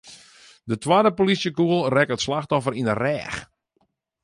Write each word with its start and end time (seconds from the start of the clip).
De 0.69 0.75
twadde 0.83 1.09
polysjekûgel 1.17 1.81
rekke 1.95 2.15
it 2.15 2.23
slachtoffer 2.25 2.73
yn 2.79 2.89
'e 2.91 2.95
rêch. 3.03 3.37